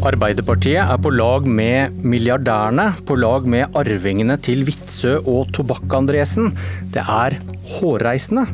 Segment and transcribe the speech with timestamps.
[0.00, 6.54] Arbeiderpartiet er på lag med milliardærene, på lag med arvingene til Witzøe og Tobakk-Andresen.
[6.94, 7.36] Det er
[7.74, 8.46] hårreisende.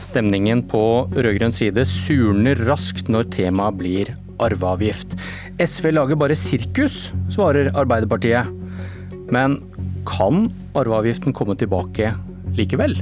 [0.00, 0.80] Stemningen på
[1.12, 5.12] rød-grønn side surner raskt når temaet blir arveavgift.
[5.60, 8.48] SV lager bare sirkus, svarer Arbeiderpartiet.
[9.28, 9.60] Men
[10.08, 12.16] kan arveavgiften komme tilbake
[12.56, 12.96] likevel?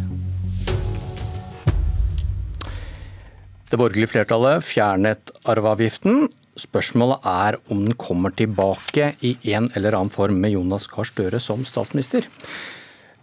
[3.70, 6.24] Det borgerlige flertallet fjernet arveavgiften.
[6.60, 11.40] Spørsmålet er om den kommer tilbake i en eller annen form med Jonas Gahr Støre
[11.40, 12.28] som statsminister.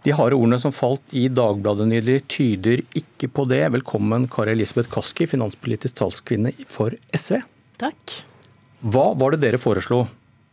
[0.02, 3.62] De harde ordene som falt i Dagbladet nylig tyder ikke på det.
[3.76, 7.38] Velkommen Kari Elisabeth Kaski, finanspolitisk talskvinne for SV.
[7.78, 8.16] Takk.
[8.80, 10.06] Hva var det dere foreslo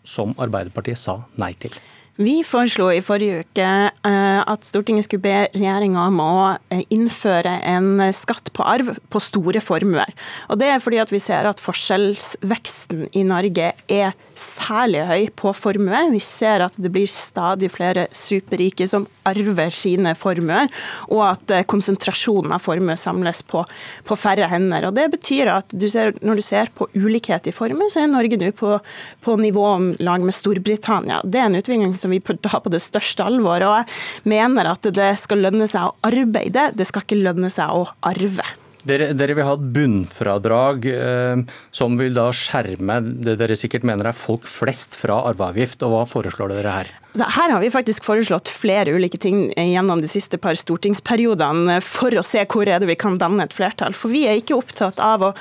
[0.05, 1.73] som Arbeiderpartiet sa nei til?
[2.17, 3.65] Vi foreslo i forrige uke
[4.09, 6.37] eh, at Stortinget skulle be regjeringa om å
[6.73, 10.09] eh, innføre en skatt på arv på store formuer.
[10.49, 15.51] Og Det er fordi at vi ser at forskjellsveksten i Norge er særlig høy på
[15.53, 15.99] formue.
[16.15, 20.73] Vi ser at det blir stadig flere superrike som arver sine formuer,
[21.11, 23.61] og at eh, konsentrasjonen av formue samles på,
[24.09, 24.89] på, færre hender.
[24.89, 28.09] Og Det betyr at du ser, når du ser på ulikhet i formue, så er
[28.09, 28.73] Norge nå på,
[29.21, 31.21] på nivå om lag med Storbritannia.
[31.21, 33.65] Det er en utvikling som som vi tar på det største alvor.
[33.67, 37.75] Og jeg mener at det skal lønne seg å arbeide, det skal ikke lønne seg
[37.75, 38.47] å arve.
[38.87, 41.41] Dere, dere, vil ha et bunnfradrag eh,
[41.75, 45.83] som vil da skjerme det dere sikkert mener er folk flest fra arveavgift.
[45.83, 46.93] og Hva foreslår dere her?
[47.23, 52.23] Her har vi faktisk foreslått flere ulike ting gjennom de siste par stortingsperiodene for å
[52.25, 53.95] se hvor er det vi kan danne et flertall.
[53.97, 55.31] For vi er ikke opptatt av å,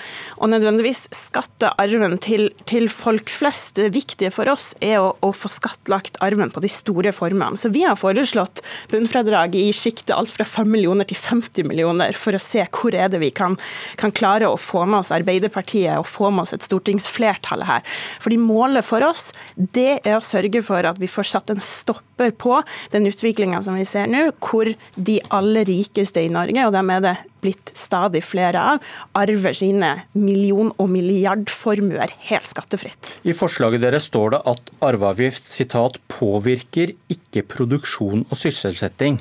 [0.40, 3.76] å nødvendigvis skatte arven til, til, folk flest.
[3.76, 7.58] Det viktige for oss er å, å, få skattlagt arven på de store formene.
[7.60, 12.36] Så vi har foreslått bunnfradrag i sjiktet alt fra 5 millioner til 50 millioner for
[12.36, 13.58] å se hvor er det vi kan,
[14.00, 17.84] kan klare å få med oss Arbeiderpartiet og få med oss et stortingsflertall her.
[18.22, 22.32] Fordi målet for oss det er å sørge for at vi får satt en stopper
[22.38, 22.60] på
[22.92, 27.02] den utviklinga som vi ser nå, hvor de aller rikeste i Norge, og dem er
[27.04, 33.12] det blitt stadig flere av, arver sine million- og milliardformuer helt skattefritt.
[33.26, 39.20] I forslaget deres står det at arveavgift sitat, påvirker ikke produksjon og sysselsetting.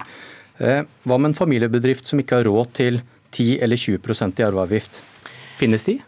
[0.57, 3.01] Eh, hva med en familiebedrift som ikke har råd til
[3.35, 5.01] 10 eller 20% i arveavgift?
[5.59, 6.00] Finnes de?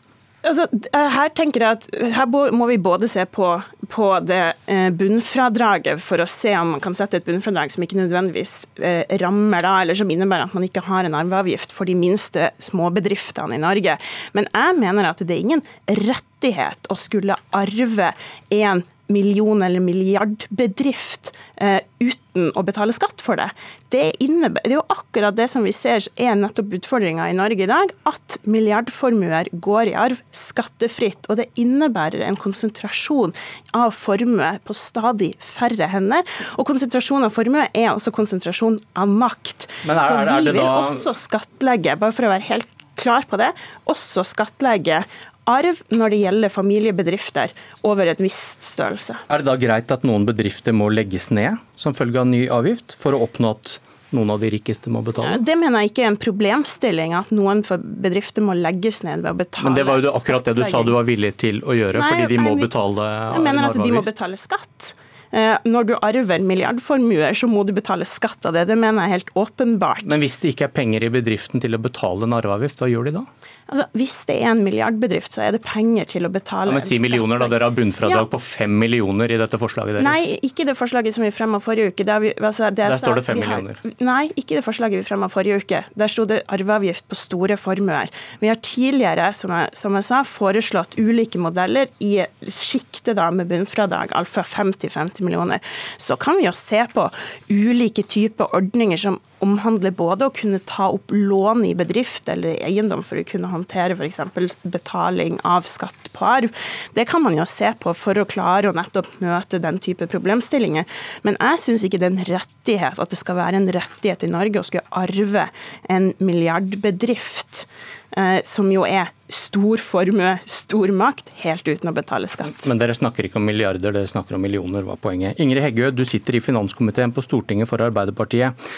[0.45, 3.49] Altså, eh, her tenker jeg at her må vi både se på,
[3.89, 7.97] på, det eh, bunnfradraget for å se om man kan sette et bunnfradrag som ikke
[7.97, 11.97] nødvendigvis eh, rammer da, eller som innebærer at man ikke har en arveavgift for de
[11.97, 13.97] minste småbedriftene i Norge.
[14.37, 18.13] Men jeg mener at det er ingen rettighet å skulle arve
[18.53, 23.47] en million- eller milliardbedrift eh, uten å betale skatt for det.
[23.89, 27.69] Det, det, er jo akkurat det som vi ser er nettopp utfordringa i Norge i
[27.69, 27.93] dag.
[28.09, 31.29] At milliardformuer går i arv skattefritt.
[31.31, 33.33] Og det innebærer en konsentrasjon
[33.77, 36.27] av formue på stadig færre hender.
[36.57, 39.69] Og konsentrasjon av formue er også konsentrasjon av makt.
[39.87, 40.73] Er, Så vi vil da...
[40.83, 43.51] også skattlegge, bare for å være helt klar på det,
[43.89, 45.03] også skattlegge
[45.47, 47.55] arv når det gjelder familiebedrifter
[47.87, 49.15] over en viss størrelse.
[49.31, 52.97] Er det da greit at noen bedrifter må legges ned som følge av ny avgift,
[52.99, 53.77] for å oppnå at
[54.15, 55.39] noen av de rikeste må betale?
[55.43, 57.63] Det mener jeg ikke er en problemstilling, at noen
[58.03, 60.83] bedrifter må legges ned ved å betale Men det var jo akkurat det du sa
[60.85, 63.37] du var villig til å gjøre, nei, fordi de må betale arveavgift?
[63.37, 64.93] Jeg mener at de må betale skatt.
[65.31, 68.67] Eh, når du arver milliardformuer, så må du betale skatt av det.
[68.69, 70.05] Det mener jeg helt åpenbart.
[70.07, 73.09] Men hvis det ikke er penger i bedriften til å betale en arveavgift, hva gjør
[73.09, 73.25] de da?
[73.67, 76.85] Altså, Hvis det er en milliardbedrift, så er det penger til å betale ja, Men
[76.87, 77.49] si millioner, da.
[77.51, 78.29] Dere har bunnfradrag ja.
[78.31, 80.07] på fem millioner i dette forslaget deres.
[80.07, 82.05] Nei, ikke det forslaget som vi fremma forrige uke.
[82.07, 83.97] Der, vi, altså, der står det fem har, millioner.
[84.07, 85.81] Nei, ikke det forslaget vi fremma forrige uke.
[85.99, 88.13] Der sto det arveavgift på store formuer.
[88.39, 92.13] Vi har tidligere, som jeg, som jeg sa, foreslått ulike modeller i
[92.47, 95.59] sjiktet med bunnfradrag, alt fra 50 50 250 millioner,
[95.97, 97.09] så kan vi jo se på
[97.49, 103.03] ulike typer ordninger som omhandler både å kunne ta opp lån i bedrift eller eiendom
[103.05, 104.55] for å kunne håndtere f.eks.
[104.63, 106.55] betaling av skatt på arv.
[106.97, 110.87] Det kan man jo se på for å klare å nettopp møte den type problemstillinger.
[111.27, 114.33] Men jeg syns ikke det er en rettighet at det skal være en rettighet i
[114.33, 115.45] Norge å skulle arve
[115.93, 117.67] en milliardbedrift.
[118.15, 122.63] Eh, som jo er stor formue, stor makt, helt uten å betale skatt.
[122.69, 125.41] Men dere snakker ikke om milliarder, dere snakker om millioner, hva er poenget?
[125.43, 128.69] Ingrid Heggø, du sitter i finanskomiteen på Stortinget for Arbeiderpartiet.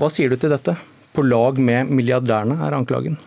[0.00, 0.78] Hva sier du til dette?
[1.12, 3.18] På lag med milliardærene, er anklagen.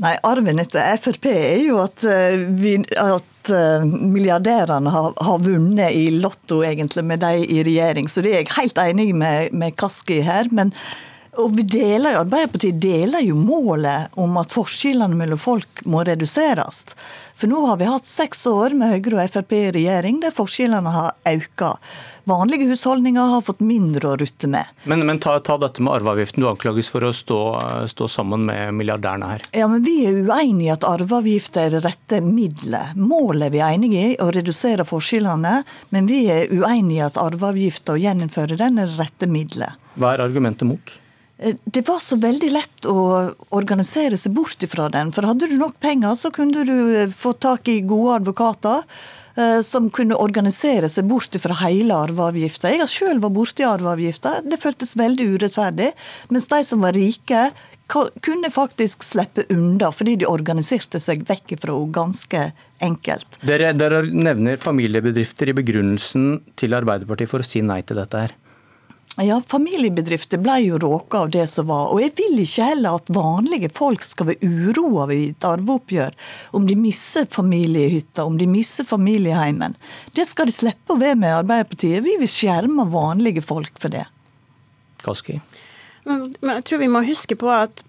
[0.00, 5.96] Nei, Arven etter Frp er jo at, eh, vi, at eh, milliardærene har, har, vunnet
[5.96, 8.08] i Lotto egentlig med de i regjering.
[8.08, 10.48] Så det er jeg helt enig med, med Kaski her.
[10.52, 10.72] Men
[11.38, 16.82] Og vi deler jo, Arbeiderpartiet deler jo målet om at forskjellene mellom folk må reduseres.
[17.38, 20.90] For nå har vi hatt seks år med Høyre og Frp i regjering der forskjellene
[20.92, 21.62] har økt.
[22.28, 24.68] Vanlige husholdninger har fått mindre å rutte med.
[24.90, 26.42] Men, men ta, ta, dette med arveavgiften.
[26.42, 27.38] Du anklages for å stå,
[27.90, 29.46] stå, sammen med milliardærene her.
[29.56, 32.94] Ja, men Vi er uenige i at arveavgift er det rette middelet.
[32.98, 35.60] Målet er vi enige i, å redusere forskjellene.
[35.94, 39.80] Men vi er uenige i at arveavgift og gjeninnføre den er det rette middelet.
[39.96, 40.99] Hva er argumentet mot?
[41.40, 42.98] Eh, det var så veldig lett å
[43.56, 45.12] organisere seg bort ifra den.
[45.14, 48.84] For hadde du nok penger, så kunne du eh, få tak i gode advokater
[49.36, 52.72] eh, som kunne organisere seg bort fra hele arveavgifta.
[52.72, 54.40] Jeg har sjøl vært borti arveavgifta.
[54.44, 55.92] Det føltes veldig urettferdig.
[56.34, 57.48] Mens de som var rike,
[57.90, 62.42] kunne faktisk slippe unna, fordi de organiserte seg vekk fra henne ganske
[62.84, 63.40] enkelt.
[63.42, 68.36] Dere, dere nevner familiebedrifter i begrunnelsen til Arbeiderpartiet for å si nei til dette her.
[69.18, 71.90] Ja, Familiebedrifter ble jo råka av det som var.
[71.90, 76.14] Og jeg vil ikke heller at vanlige folk skal være uroa ved et arveoppgjør.
[76.56, 79.74] Om de mister familiehytta, om de mister familieheimen.
[80.16, 82.04] Det skal de slippe å være med Arbeiderpartiet.
[82.06, 84.06] Vi vil skjerme vanlige folk for det.
[85.04, 85.40] Kaski?
[86.06, 87.82] Men jeg tror vi må huske på at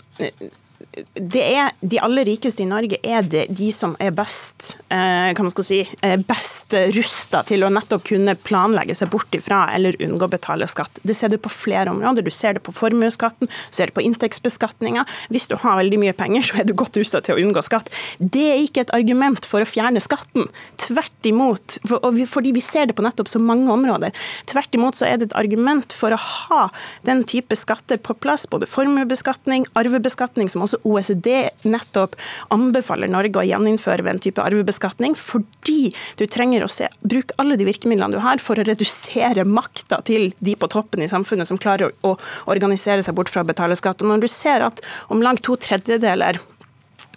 [1.16, 5.46] det er De aller rikeste i Norge er det de som er best eh, hva
[5.46, 5.80] man skal si,
[6.28, 11.00] best rusta til å nettopp kunne planlegge seg bort ifra eller unngå å betale skatt.
[11.08, 12.26] Det ser du på flere områder.
[12.26, 15.06] Du ser det på formuesskatten, du ser det på inntektsbeskatninga.
[15.32, 17.92] Hvis du har veldig mye penger, så er du godt rusta til å unngå skatt.
[18.20, 20.50] Det er ikke et argument for å fjerne skatten.
[20.82, 21.80] Tvert imot.
[21.88, 24.16] For, fordi vi ser det på nettopp så mange områder.
[24.52, 26.68] Tvert imot så er det et argument for å ha
[27.08, 28.48] den type skatter på plass.
[28.52, 32.18] Både formuebeskatning, arvebeskatning, som også OECD nettopp
[32.54, 37.58] anbefaler Norge å gjeninnføre ved en type arvebeskatning, fordi du trenger å se, bruke alle
[37.60, 41.60] de virkemidlene du har for å redusere makta til de på toppen i samfunnet som
[41.62, 44.02] klarer å, å organisere seg bort fra å betale skatt.
[44.02, 44.82] Og når du ser at
[45.12, 46.42] om langt to tredjedeler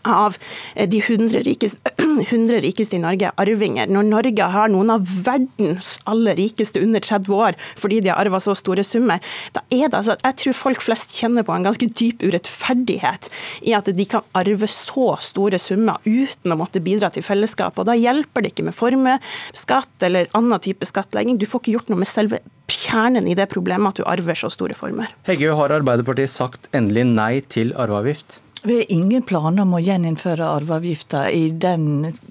[0.05, 0.37] av
[0.77, 3.91] de 100 rikeste, 100 rikeste, i Norge er arvinger.
[3.91, 8.41] Når Norge har noen av verdens aller rikeste under 30 år fordi de har arva
[8.43, 9.23] så store summer,
[9.55, 13.29] da er det altså at Jeg tror folk flest kjenner på en ganske dyp urettferdighet
[13.69, 17.83] i at de kan arve så store summer uten å måtte bidra til fellesskapet.
[17.83, 21.39] Og da hjelper det ikke med formuesskatt eller annen type skattlegging.
[21.39, 24.51] Du får ikke gjort noe med selve kjernen i det problemet at du arver så
[24.53, 25.13] store former.
[25.29, 28.41] Hegge, har Arbeiderpartiet sagt endelig nei til arveavgift?
[28.67, 31.51] Vi har ingen planer om å gjeninnføre arveavgifta i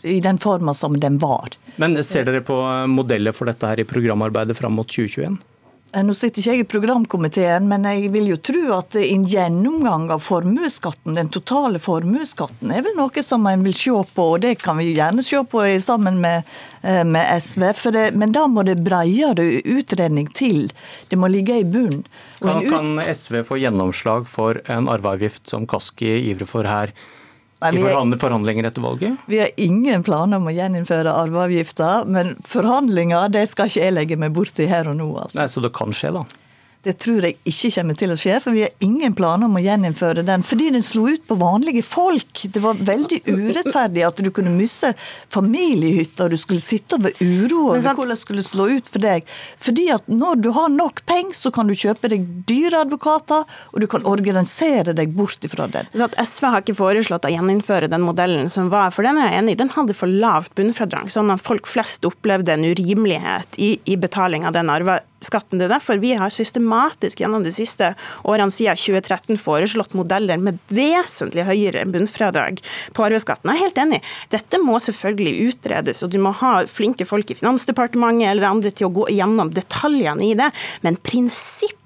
[0.01, 1.53] i den forma som den var.
[1.77, 2.57] Men ser dere på
[2.89, 5.38] modeller for dette her i programarbeidet fram mot 2021?
[5.93, 10.07] Eh, nå sitter ikke jeg i programkomiteen, men jeg vil jo tro at en gjennomgang
[10.13, 14.55] av formuesskatten, den totale formuesskatten, er vel noe som en vil se på, og det
[14.63, 16.49] kan vi gjerne se på sammen med,
[16.81, 17.91] eh, med SV.
[17.93, 20.71] Det, men da må det bredere utredning til.
[21.09, 22.05] Det må ligge i bunn.
[22.41, 26.93] Kan, kan SV få gjennomslag for en arveavgift som Kaski ivrer for her?
[27.63, 29.25] Nei, I forhandlinger etter valget?
[29.31, 34.19] Vi har ingen planer om å gjeninnføre arveavgifta, men forhandlinger det skal ikke jeg legge
[34.19, 35.10] meg borti her og nå.
[35.24, 35.39] Altså.
[35.42, 36.25] Nei, Så det kan skje, da?
[36.83, 39.62] Det tror jeg ikke kommer til å skje, for vi har ingen planer om å
[39.63, 40.44] gjeninnføre den.
[40.44, 42.41] Fordi den slo ut på vanlige folk.
[42.51, 44.91] Det var veldig urettferdig at du kunne miste
[45.31, 49.24] familiehytta, og du skulle sitte over uro over hvordan det skulle slå ut for deg.
[49.63, 53.79] Fordi at når du har nok penger, så kan du kjøpe deg dyre advokater, og
[53.79, 55.88] du kan organisere deg bort ifra den.
[55.95, 59.46] Så SV har ikke foreslått å gjeninnføre den modellen som var, for den er jeg
[59.46, 59.62] enig i.
[59.63, 64.43] Den hadde for lavt bunnfradrag, sånn at folk flest opplevde en urimelighet i, i betaling
[64.43, 65.60] av den arve skatten.
[65.60, 70.60] Det er derfor vi har systematisk gjennom de siste årene siden 2013 foreslått modeller med
[70.74, 72.62] vesentlig høyere bunnfradrag
[72.94, 73.51] på arveskatten.
[73.51, 74.01] Jeg er helt enig.
[74.34, 78.89] Dette må selvfølgelig utredes, og du må ha flinke folk i Finansdepartementet eller andre til
[78.89, 80.51] å gå gjennom detaljene i det.
[80.86, 81.82] Men prinsippet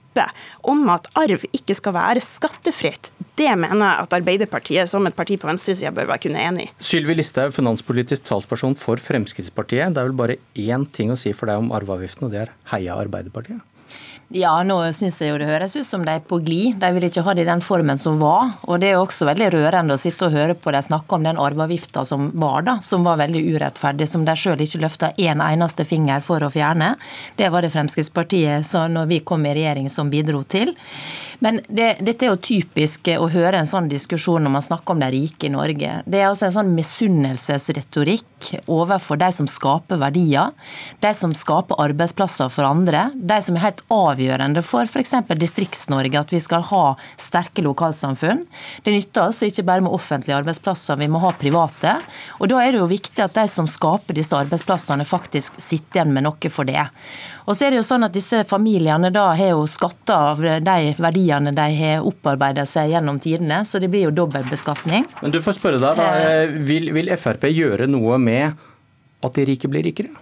[0.68, 5.38] om at arv ikke skal være skattefritt, det mener jeg at Arbeiderpartiet som et parti
[5.38, 6.70] på venstresida bør være kunne enig i.
[6.82, 9.94] Sylvi Listhaug, finanspolitisk talsperson for Fremskrittspartiet.
[9.94, 12.54] Det er vel bare én ting å si for deg om arveavgiften, og det er
[12.74, 13.62] heia Arbeiderpartiet?
[14.36, 16.76] Ja, nå syns jeg jo det høres ut som de er på glid.
[16.82, 18.50] De vil ikke ha det i den formen som var.
[18.68, 21.24] Og det er jo også veldig rørende å sitte og høre på de snakke om
[21.24, 22.74] den arveavgifta som var, da.
[22.84, 26.98] Som var veldig urettferdig, som de sjøl ikke løfta en eneste finger for å fjerne.
[27.40, 30.76] Det var det Fremskrittspartiet sa når vi kom i regjering som bidro til.
[31.40, 35.02] Men det, dette er jo typisk å høre en sånn diskusjon når man snakker om
[35.04, 36.00] de rike i Norge.
[36.10, 40.56] Det er altså en sånn misunnelsesretorikk overfor de som skaper verdier,
[41.04, 45.14] de som skaper arbeidsplasser for andre, de som er helt avgjørende for f.eks.
[45.38, 46.84] Distrikts-Norge, at vi skal ha
[47.22, 48.46] sterke lokalsamfunn.
[48.86, 52.00] Det nytter altså ikke bare med offentlige arbeidsplasser, vi må ha private.
[52.42, 56.18] Og da er det jo viktig at de som skaper disse arbeidsplassene, faktisk sitter igjen
[56.18, 56.82] med noe for det.
[57.48, 60.78] Og så er det jo sånn at disse familiene da har jo skatter av de
[60.98, 65.06] verdiene verdiene de har opparbeida seg gjennom tidene, så det blir jo dobbeltbeskatning.
[65.22, 66.14] Men du får spørre deg, da.
[66.22, 68.56] Eh, vil, vil Frp gjøre noe med
[69.24, 70.14] at de rike blir rikere?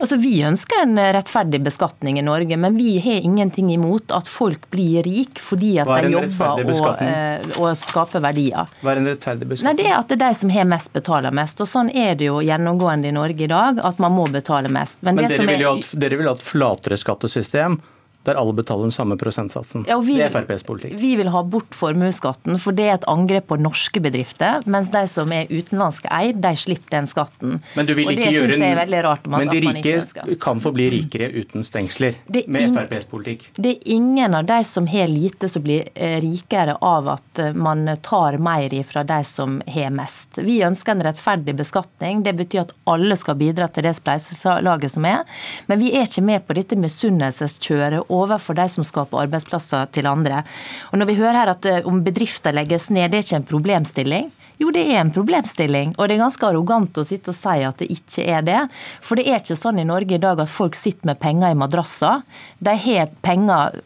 [0.00, 4.64] Altså, Vi ønsker en rettferdig beskatning i Norge, men vi har ingenting imot at folk
[4.72, 8.70] blir rik fordi at de jobber og, eh, og, skaper verdier.
[8.80, 9.68] Hva er en rettferdig beskatning?
[9.68, 11.60] Nei, Det er at det er de som har mest, betaler mest.
[11.60, 15.02] og Sånn er det jo gjennomgående i Norge i dag, at man må betale mest.
[15.02, 17.76] Men, men dere, vil jo at, dere vil ha et flatere skattesystem
[18.28, 19.86] der alle betaler den samme prosentsatsen.
[19.88, 20.96] Ja, vi, det er FrPs politikk.
[21.00, 24.60] Vi vil ha bort formuesskatten, for det er et angrep på norske bedrifter.
[24.70, 27.60] Mens de som er utenlandske eid, de slipper den skatten.
[27.78, 29.30] Men du vil ikke og det syns jeg er veldig rart.
[29.30, 33.48] Man, men de rike kan få bli rikere uten stengsler med FrPs politikk?
[33.56, 37.56] Det er ingen av de som har lite som blir eh, rikere av at eh,
[37.56, 40.38] man tar mer fra de som har mest.
[40.44, 42.22] Vi ønsker en rettferdig beskatning.
[42.26, 45.24] Det betyr at alle skal bidra til det spleiselaget som er.
[45.70, 50.42] Men vi er ikke med på dette misunnelseskjøret overfor de som skaper arbeidsplasser til andre.
[50.90, 53.50] Og når vi hører her at eh, om bedrifter legges ned, det er ikke en
[53.54, 54.30] problemstilling.
[54.60, 57.78] Jo, det er en problemstilling, og det er ganske arrogant å sitte og si at
[57.80, 58.58] det ikke er det.
[59.00, 61.56] For det er ikke sånn i Norge i dag at folk sitter med penger i
[61.56, 62.20] madrasser.
[62.60, 63.78] De har penger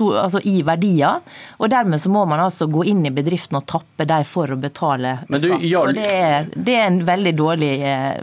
[0.00, 1.20] altså i verdier,
[1.58, 4.58] og dermed så må man altså gå inn i bedriften og tappe dem for å
[4.60, 5.66] betale skatt.
[5.66, 5.92] Jarl...
[5.92, 7.72] og det er, det er, en veldig dårlig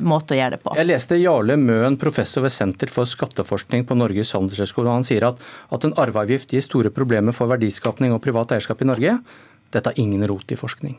[0.02, 0.76] måte å gjøre det på.
[0.80, 5.44] Jeg leste Jarle Møen, professor ved Senter for skatteforskning på Norges handelshøyskole, han sier at,
[5.70, 9.20] at en arveavgift gir store problemer for verdiskapning og privat eierskap i Norge.
[9.70, 10.98] Dette har ingen rot i forskning.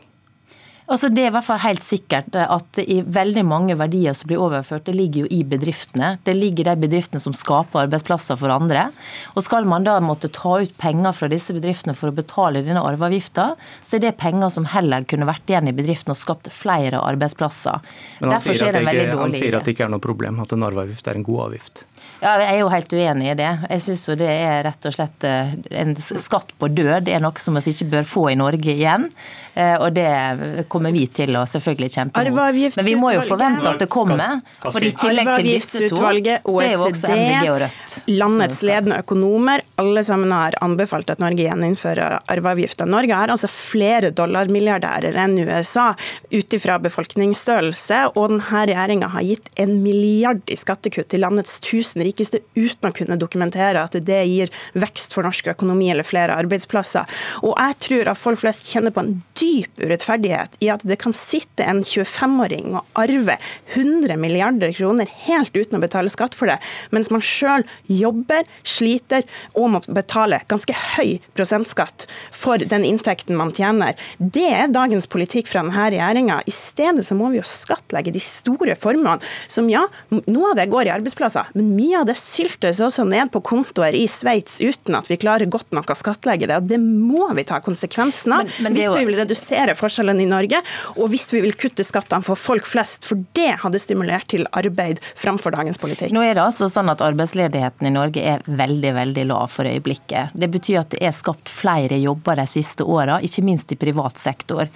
[0.91, 4.41] Altså det er i hvert fall helt sikkert at i veldig mange verdier som blir
[4.43, 6.17] overført, det ligger jo i bedriftene.
[6.27, 8.89] Det ligger i de bedriftene som skaper arbeidsplasser for andre.
[9.35, 12.83] Og skal man da måtte ta ut penger fra disse bedriftene for å betale denne
[12.83, 16.99] arveavgifta, så er det penger som heller kunne vært igjen i bedriften og skapt flere
[16.99, 17.79] arbeidsplasser.
[18.19, 20.67] Men han, sier at, ikke, han sier at det ikke er noe problem at en
[20.67, 21.85] arveavgift er en god avgift?
[22.21, 23.49] Ja, Jeg er jo helt uenig i det.
[23.69, 27.07] Jeg syns det er rett og slett eh, en skatt på død.
[27.07, 29.07] Det er noe som vi ikke bør få i Norge igjen.
[29.53, 32.39] Eh, og det kommer vi til å selvfølgelig kjempe mot.
[32.77, 34.39] Men vi må jo forvente at det kommer.
[34.63, 37.97] For i tillegg til disse to, så er jo også MDG og Rødt.
[38.09, 42.87] Landets ledende økonomer, alle sammen har anbefalt at Norge gjeninnfører arveavgifta.
[42.89, 45.91] Norge har altså flere dollarmilliardærer enn USA
[46.31, 52.03] ut ifra befolkningsstørrelse, og denne regjeringa har gitt en milliard i skattekutt til landets tusen
[52.05, 57.07] rikeste uten å kunne dokumentere at det gir vekst for norsk økonomi eller flere arbeidsplasser.
[57.45, 61.15] Og jeg tror at folk flest kjenner på en dyp urettferdighet i at det kan
[61.15, 63.37] sitte en 25-åring og arve
[63.73, 66.57] 100 milliarder kroner helt uten å betale skatt for det,
[66.93, 69.25] mens man sjøl jobber, sliter
[69.55, 73.97] og må betale ganske høy prosentskatt for den inntekten man tjener.
[74.17, 76.41] Det er dagens politikk fra denne regjeringa.
[76.47, 79.19] I stedet så må vi jo skattlegge de store formuene,
[79.51, 83.31] som ja, noe av det går i arbeidsplasser, men mye av det syltes også ned
[83.33, 86.57] på kontoer i Sveits uten at vi klarer godt nok å skattlegge det.
[86.61, 90.29] og Det må vi ta konsekvensen av men, men hvis vi vil redusere forskjellene i
[90.29, 90.50] Norge,
[90.97, 93.05] og hvis vi vil kutte skattene for folk flest.
[93.07, 96.13] For det hadde stimulert til arbeid framfor dagens politikk.
[96.15, 100.35] Nå er det altså sånn at Arbeidsledigheten i Norge er veldig veldig lav for øyeblikket.
[100.37, 104.19] Det betyr at det er skapt flere jobber de siste åra, ikke minst i privat
[104.21, 104.67] sektor.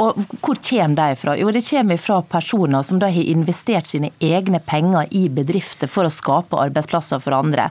[0.00, 1.36] Og hvor kommer de fra?
[1.38, 6.06] Jo, det kommer fra personer som da har investert sine egne penger i bedrifter for
[6.06, 7.68] å skape arbeidsplasser for andre.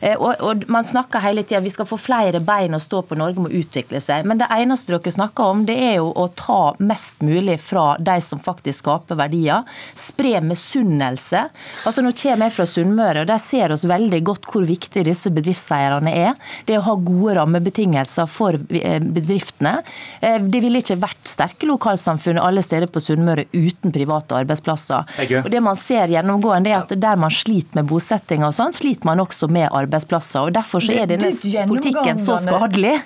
[0.00, 3.18] Eh, og, og Man snakker hele tida vi skal få flere bein å stå på,
[3.18, 4.26] Norge må utvikle seg.
[4.28, 8.16] Men det eneste dere snakker om, det er jo å ta mest mulig fra de
[8.24, 9.66] som faktisk skaper verdier.
[9.98, 11.44] Spre misunnelse.
[11.86, 15.32] Altså Nå kommer jeg fra Sunnmøre, og der ser oss veldig godt hvor viktig disse
[15.34, 16.38] bedriftseierne er.
[16.66, 19.78] Det å ha gode rammebetingelser for eh, bedriftene.
[20.20, 25.14] Eh, det ville ikke vært sterke lokalsamfunn alle steder på Sunnmøre uten private arbeidsplasser.
[25.42, 29.08] Og Det man ser gjennomgående, er at der man sliter med bosetting, og sånn, sliter
[29.08, 30.48] man også med arbeidsplasser.
[30.48, 31.32] og Derfor så er denne
[31.70, 32.98] politikken så skadelig.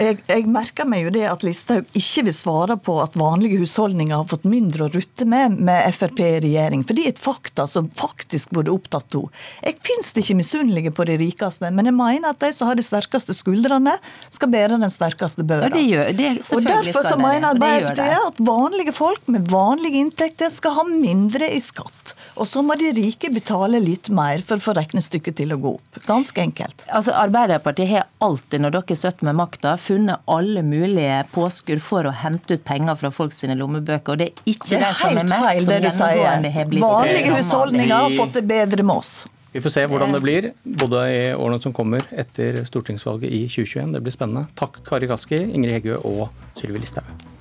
[0.00, 4.16] Jeg, jeg, merker meg jo det at Listhaug ikke vil svare på at vanlige husholdninger
[4.16, 6.82] har fått mindre å rutte med med Frp i regjering.
[6.86, 9.30] For det er et fakta som faktisk burde opptatt henne.
[9.62, 12.78] Jeg finnes det ikke misunnelige på de rikeste, men jeg mener at de som har
[12.78, 13.96] de sterkeste skuldrene,
[14.30, 15.68] skal bære den sterkeste børa.
[15.68, 20.50] Ja, det gjør, det, og Derfor så mener Arbeiderpartiet at vanlige folk med vanlige inntekter
[20.52, 22.14] skal ha mindre i skatt.
[22.36, 25.74] Og så må de rike betale litt mer for å få regnestykket til å gå
[25.78, 26.00] opp.
[26.06, 26.86] Ganske enkelt.
[26.94, 32.14] Altså, Arbeiderpartiet har alltid, når dere sitter med makta, funnet alle mulige påskudd for å
[32.22, 34.14] hente ut penger fra folk sine lommebøker.
[34.14, 36.86] Og det er ikke det, er det som er mest feil, som gjennomgående har blitt
[36.86, 39.14] Vanlige husholdninger har fått det bedre med oss.
[39.50, 43.96] Vi får se hvordan det blir, både i årene som kommer etter stortingsvalget i 2021.
[43.96, 44.46] Det blir spennende.
[44.58, 46.28] Takk Kari Kaski, Ingrid Heggø og
[46.60, 47.39] Sylvi Listhaug.